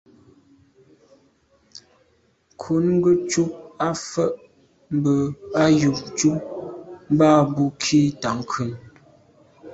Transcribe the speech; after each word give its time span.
Ŋkrʉ̀n 2.53 2.85
gə́ 3.03 3.13
cúp 3.29 3.51
à’ 3.87 3.89
fə́ 4.07 4.27
mbə́ 4.95 5.17
á 5.61 5.63
yûp 5.81 5.97
cú 6.17 6.29
mbɑ́ 7.13 7.31
bú 7.53 7.63
khǐ 7.81 7.99
tà’ 8.21 8.29
ŋkrʉ̀n. 8.39 8.71